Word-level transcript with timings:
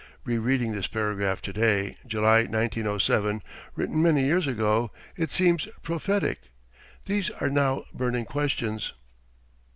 [Re 0.23 0.39
reading 0.39 0.71
this 0.71 0.87
paragraph 0.87 1.43
to 1.43 1.53
day, 1.53 1.95
July, 2.07 2.45
1907, 2.45 3.43
written 3.75 4.01
many 4.01 4.23
years 4.25 4.47
ago, 4.47 4.89
it 5.15 5.31
seems 5.31 5.67
prophetic. 5.83 6.41
These 7.05 7.29
are 7.29 7.51
now 7.51 7.85
burning 7.93 8.25
questions. 8.25 8.93